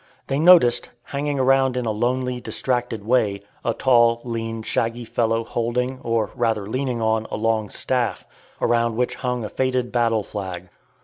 They 0.25 0.39
noticed, 0.39 0.89
hanging 1.03 1.37
around 1.39 1.77
in 1.77 1.85
a 1.85 1.91
lonely, 1.91 2.39
distracted 2.41 3.05
way, 3.05 3.41
a 3.63 3.75
tall, 3.75 4.19
lean, 4.23 4.63
shaggy 4.63 5.05
fellow 5.05 5.43
holding, 5.43 5.99
or 6.01 6.31
rather 6.33 6.65
leaning 6.65 7.03
on, 7.03 7.27
a 7.29 7.37
long 7.37 7.69
staff, 7.69 8.25
around 8.59 8.95
which 8.95 9.13
hung 9.13 9.45
a 9.45 9.49
faded 9.49 9.91
battle 9.91 10.23
flag. 10.23 10.69